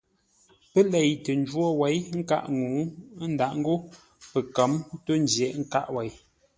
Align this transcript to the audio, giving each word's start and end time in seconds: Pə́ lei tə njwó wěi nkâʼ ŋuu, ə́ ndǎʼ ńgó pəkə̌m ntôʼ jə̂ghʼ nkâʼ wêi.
Pə́ 0.71 0.83
lei 0.91 1.09
tə 1.23 1.31
njwó 1.41 1.65
wěi 1.79 1.99
nkâʼ 2.19 2.43
ŋuu, 2.57 2.81
ə́ 3.21 3.27
ndǎʼ 3.33 3.51
ńgó 3.59 3.75
pəkə̌m 4.31 4.71
ntôʼ 4.97 5.19
jə̂ghʼ 5.33 5.55
nkâʼ 5.61 5.87
wêi. 5.95 6.09